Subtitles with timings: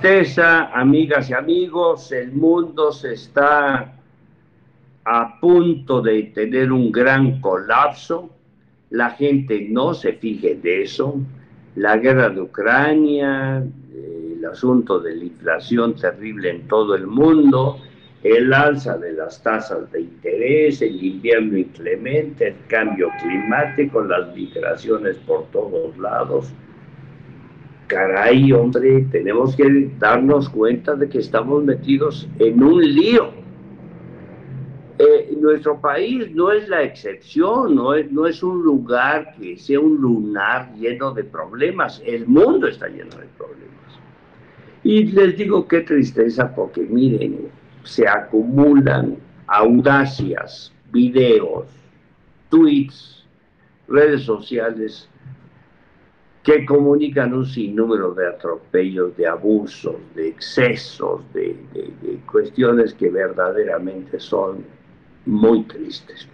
[0.00, 3.94] tristeza, amigas y amigos, el mundo se está
[5.04, 8.30] a punto de tener un gran colapso.
[8.90, 11.16] La gente no se fije de eso.
[11.74, 17.80] La guerra de Ucrania, el asunto de la inflación terrible en todo el mundo,
[18.22, 25.16] el alza de las tasas de interés, el invierno inclemente, el cambio climático, las migraciones
[25.26, 26.52] por todos lados
[27.88, 33.32] caray, hombre, tenemos que darnos cuenta de que estamos metidos en un lío.
[34.98, 39.80] Eh, nuestro país no es la excepción, no es, no es un lugar que sea
[39.80, 43.68] un lunar lleno de problemas, el mundo está lleno de problemas.
[44.82, 47.48] Y les digo qué tristeza porque miren,
[47.84, 51.66] se acumulan audacias, videos,
[52.50, 53.24] tweets,
[53.86, 55.08] redes sociales
[56.48, 61.54] que comunican un sinnúmero de atropellos, de abusos, de excesos, de,
[62.24, 64.64] cuestiones que verdaderamente son
[65.26, 66.26] muy tristes.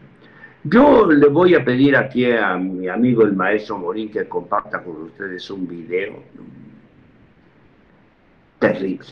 [0.62, 5.02] Yo le voy a pedir aquí a mi amigo el maestro Morín que comparta con
[5.02, 6.22] ustedes un video
[8.60, 9.08] terrible.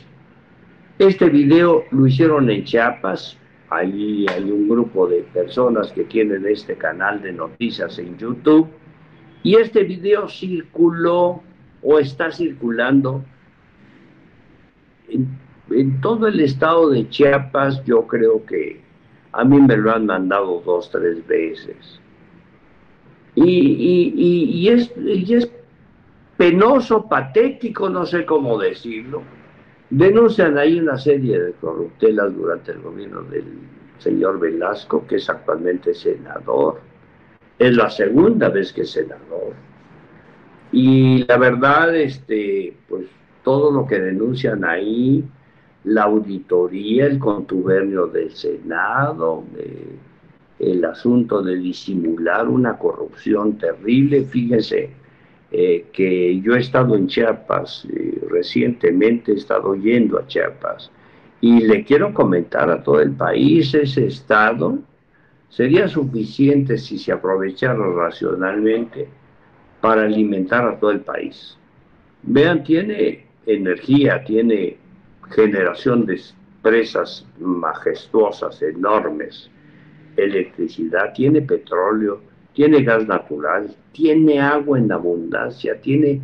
[0.99, 3.37] Este video lo hicieron en Chiapas,
[3.69, 8.69] ahí hay un grupo de personas que tienen este canal de noticias en YouTube
[9.43, 11.43] y este video circuló
[11.81, 13.23] o está circulando
[15.09, 18.81] en, todo el estado de Chiapas, yo creo que
[19.33, 21.99] a mí me lo han mandado dos, tres veces.
[23.35, 25.51] Y, es, y es
[26.37, 29.23] penoso, patético, no sé cómo decirlo.
[29.89, 33.45] Denuncian ahí una serie de corruptelas durante el gobierno del
[33.97, 36.92] señor Velasco, que es actualmente senador
[37.59, 39.53] es la segunda vez que senador.
[40.71, 43.05] Y la verdad, este, pues
[43.43, 45.23] todo lo que denuncian ahí,
[45.83, 49.43] la auditoría, el contubernio del Senado,
[50.59, 54.23] el asunto de disimular una corrupción terrible.
[54.23, 54.89] Fíjense
[55.51, 60.89] eh, que yo he estado en Chiapas, eh, recientemente he estado yendo a Chiapas,
[61.41, 64.79] y le quiero comentar a todo el país ese estado
[65.55, 69.07] sería suficiente si se aprovechara racionalmente
[69.81, 71.57] para alimentar a todo el país.
[72.23, 74.77] Vean, tiene energía, tiene
[75.29, 76.19] generación de
[76.63, 79.51] presas majestuosas, enormes,
[80.17, 82.21] electricidad, tiene petróleo,
[82.53, 86.21] tiene gas natural, tiene agua en abundancia, tiene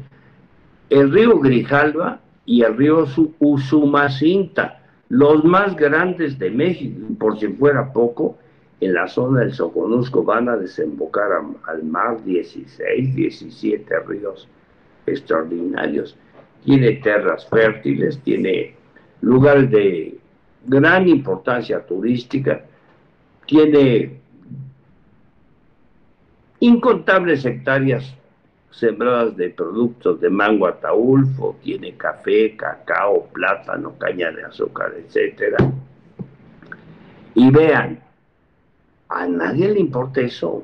[0.90, 3.06] el río Grijalva y el río
[3.38, 8.40] Usumacinta, los más grandes de México, por si fuera poco,
[8.82, 11.30] en la zona del Soconusco van a desembocar
[11.68, 14.48] al mar 16, 17 ríos
[15.06, 16.18] extraordinarios.
[16.64, 18.76] Tiene tierras fértiles, tiene
[19.22, 20.18] lugares de
[20.66, 22.64] gran importancia turística,
[23.46, 24.20] tiene
[26.60, 28.16] incontables hectáreas
[28.72, 35.56] sembradas de productos de mango ataulfo, tiene café, cacao, plátano, caña de azúcar, etc.
[37.34, 38.00] Y vean,
[39.10, 40.64] a nadie le importa eso.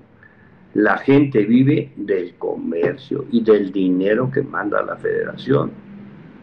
[0.75, 5.71] La gente vive del comercio y del dinero que manda la federación.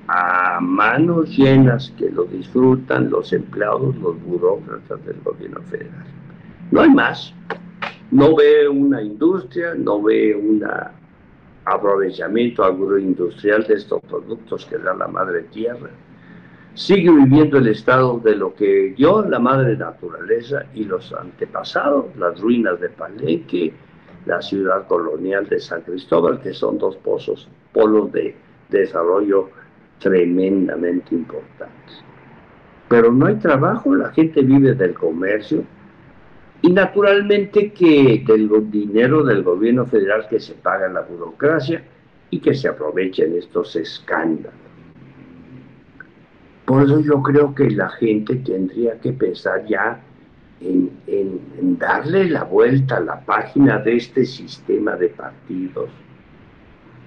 [0.08, 6.04] A manos llenas que lo disfrutan los empleados, los burócratas del gobierno federal.
[6.70, 7.34] No hay más.
[8.10, 10.64] No ve una industria, no ve un
[11.64, 15.90] aprovechamiento agroindustrial de estos productos que da la madre tierra
[16.74, 22.40] sigue viviendo el estado de lo que dio la madre naturaleza y los antepasados, las
[22.40, 23.72] ruinas de Palenque,
[24.26, 28.34] la ciudad colonial de San Cristóbal, que son dos pozos, polos de
[28.70, 29.50] desarrollo
[29.98, 32.02] tremendamente importantes.
[32.88, 35.64] Pero no hay trabajo, la gente vive del comercio
[36.62, 41.82] y naturalmente que del dinero del gobierno federal que se paga en la burocracia
[42.30, 44.71] y que se aprovechen estos escándalos.
[46.64, 50.00] Por eso yo creo que la gente tendría que pensar ya
[50.60, 55.90] en, darle la vuelta a la página de este sistema de partidos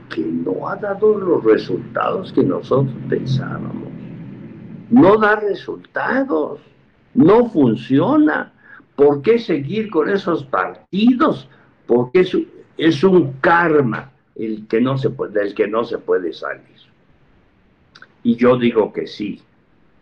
[0.09, 3.89] que no ha dado los resultados que nosotros pensábamos.
[4.89, 6.59] No da resultados,
[7.13, 8.53] no funciona.
[8.95, 11.49] ¿Por qué seguir con esos partidos?
[11.87, 12.25] Porque
[12.77, 16.75] es, un karma el que no se del que no se puede salir.
[18.25, 19.39] Y yo digo que sí,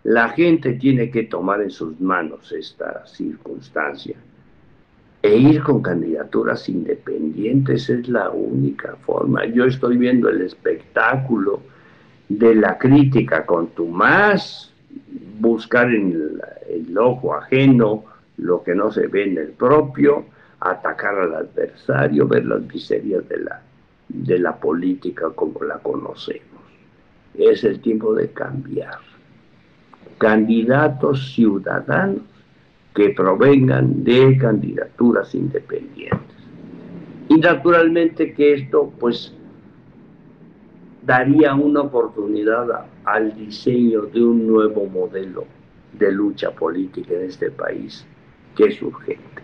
[0.05, 4.15] la gente tiene que tomar en sus manos esta circunstancia
[5.21, 9.43] e ir con candidaturas independientes es la única forma.
[9.47, 11.59] Yo estoy viendo el espectáculo
[12.29, 14.71] de la crítica con tu más,
[15.41, 16.39] buscar en
[16.69, 18.05] el, ojo ajeno
[18.37, 20.27] lo que no se ve en el propio,
[20.61, 23.61] atacar al adversario, ver las miserias de la,
[24.07, 26.52] de la política como la conocemos.
[27.35, 29.00] Es el tiempo de cambiar.
[30.18, 32.21] Candidatos ciudadanos
[32.94, 36.38] que provengan de candidaturas independientes.
[37.30, 39.33] Y naturalmente que esto pues
[41.06, 45.45] daría una oportunidad al diseño de un nuevo modelo
[45.94, 48.06] de lucha política en este país
[48.56, 49.41] que es urgente.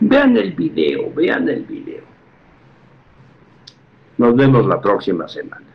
[0.00, 2.02] Vean el video, vean el video.
[4.18, 5.71] Nos vemos la próxima semana.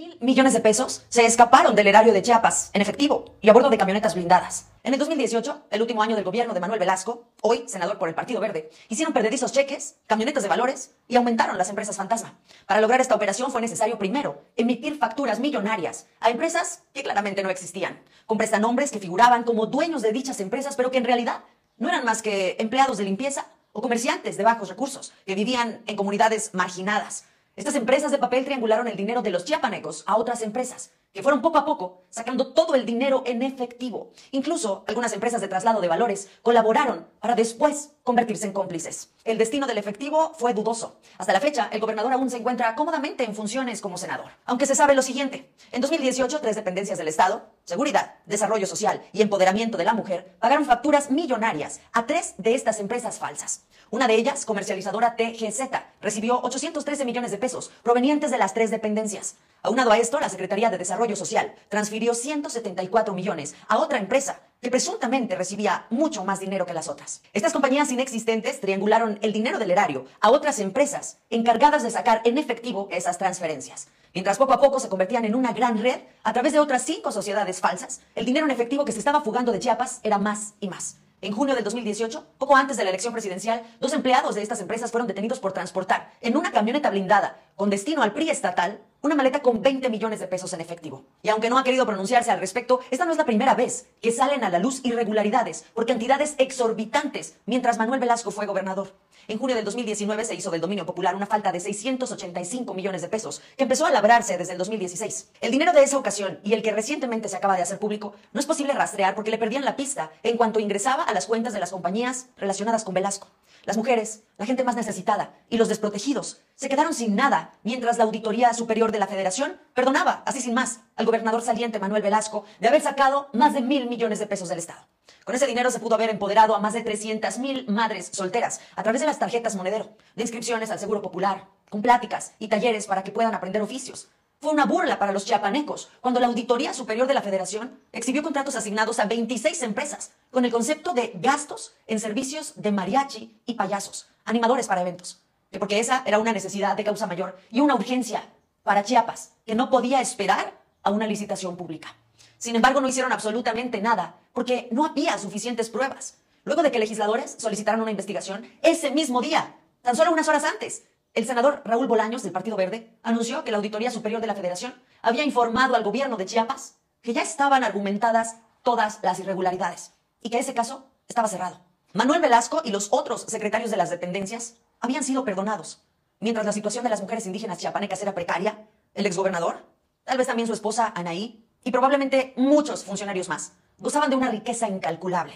[0.00, 3.68] Mil millones de pesos se escaparon del erario de Chiapas en efectivo y a bordo
[3.68, 4.66] de camionetas blindadas.
[4.82, 8.14] En el 2018, el último año del gobierno de Manuel Velasco, hoy senador por el
[8.14, 12.38] Partido Verde, hicieron perdedizos cheques, camionetas de valores y aumentaron las empresas fantasma.
[12.66, 17.50] Para lograr esta operación fue necesario primero emitir facturas millonarias a empresas que claramente no
[17.50, 21.40] existían, con prestanombres que figuraban como dueños de dichas empresas, pero que en realidad
[21.76, 25.96] no eran más que empleados de limpieza o comerciantes de bajos recursos que vivían en
[25.96, 27.26] comunidades marginadas
[27.60, 31.42] estas empresas de papel triangularon el dinero de los chiapanecos a otras empresas, que fueron
[31.42, 34.12] poco a poco sacando todo el dinero en efectivo.
[34.30, 39.10] Incluso algunas empresas de traslado de valores colaboraron para después convertirse en cómplices.
[39.24, 40.98] El destino del efectivo fue dudoso.
[41.18, 44.30] Hasta la fecha, el gobernador aún se encuentra cómodamente en funciones como senador.
[44.46, 45.52] Aunque se sabe lo siguiente.
[45.72, 50.64] En 2018, tres dependencias del Estado, Seguridad, Desarrollo Social y Empoderamiento de la Mujer, pagaron
[50.64, 53.64] facturas millonarias a tres de estas empresas falsas.
[53.90, 55.60] Una de ellas, comercializadora TGZ,
[56.00, 59.36] recibió 813 millones de pesos provenientes de las tres dependencias.
[59.62, 64.70] Aunado a esto, la Secretaría de Desarrollo Social transfirió 174 millones a otra empresa que
[64.70, 67.22] presuntamente recibía mucho más dinero que las otras.
[67.32, 72.38] Estas compañías inexistentes triangularon el dinero del erario a otras empresas encargadas de sacar en
[72.38, 73.88] efectivo esas transferencias.
[74.12, 77.12] Mientras poco a poco se convertían en una gran red, a través de otras cinco
[77.12, 80.68] sociedades falsas, el dinero en efectivo que se estaba fugando de Chiapas era más y
[80.68, 80.96] más.
[81.22, 84.90] En junio del 2018, poco antes de la elección presidencial, dos empleados de estas empresas
[84.90, 89.40] fueron detenidos por transportar en una camioneta blindada con destino al PRI estatal una maleta
[89.40, 91.04] con 20 millones de pesos en efectivo.
[91.22, 94.12] Y aunque no ha querido pronunciarse al respecto, esta no es la primera vez que
[94.12, 98.92] salen a la luz irregularidades por cantidades exorbitantes mientras Manuel Velasco fue gobernador.
[99.28, 103.08] En junio del 2019 se hizo del dominio popular una falta de 685 millones de
[103.08, 105.28] pesos, que empezó a labrarse desde el 2016.
[105.40, 108.40] El dinero de esa ocasión y el que recientemente se acaba de hacer público no
[108.40, 111.60] es posible rastrear porque le perdían la pista en cuanto ingresaba a las cuentas de
[111.60, 113.28] las compañías relacionadas con Velasco.
[113.64, 118.04] Las mujeres, la gente más necesitada y los desprotegidos se quedaron sin nada mientras la
[118.04, 122.68] Auditoría Superior de la Federación perdonaba, así sin más, al gobernador saliente Manuel Velasco de
[122.68, 124.86] haber sacado más de mil millones de pesos del Estado.
[125.24, 128.82] Con ese dinero se pudo haber empoderado a más de 300 mil madres solteras a
[128.82, 133.04] través de las tarjetas monedero, de inscripciones al Seguro Popular, con pláticas y talleres para
[133.04, 134.10] que puedan aprender oficios.
[134.38, 138.54] Fue una burla para los chiapanecos cuando la Auditoría Superior de la Federación exhibió contratos
[138.54, 144.08] asignados a 26 empresas con el concepto de gastos en servicios de mariachi y payasos,
[144.26, 145.22] animadores para eventos.
[145.58, 148.22] Porque esa era una necesidad de causa mayor y una urgencia
[148.62, 150.52] para Chiapas que no podía esperar
[150.82, 151.94] a una licitación pública.
[152.38, 156.14] Sin embargo, no hicieron absolutamente nada porque no había suficientes pruebas.
[156.44, 160.84] Luego de que legisladores solicitaron una investigación ese mismo día, tan solo unas horas antes,
[161.12, 164.74] el senador Raúl Bolaños del Partido Verde anunció que la Auditoría Superior de la Federación
[165.02, 169.92] había informado al gobierno de Chiapas que ya estaban argumentadas todas las irregularidades
[170.22, 171.60] y que ese caso estaba cerrado.
[171.92, 175.82] Manuel Velasco y los otros secretarios de las dependencias habían sido perdonados.
[176.18, 179.64] Mientras la situación de las mujeres indígenas chiapanecas era precaria, el exgobernador,
[180.04, 184.68] tal vez también su esposa Anaí, y probablemente muchos funcionarios más, gozaban de una riqueza
[184.68, 185.34] incalculable.